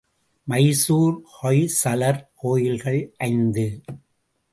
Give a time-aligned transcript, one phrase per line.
[0.47, 3.67] மைசூர் ஹொய்சலர் கோயில்கள் ஐந்து.